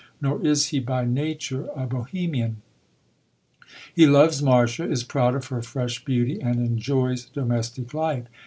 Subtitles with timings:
[0.19, 2.63] Nor is he by nature a Bohemian;
[3.93, 8.25] he loves Marcia, is proud of her fresh beauty, and enjoys domestic life.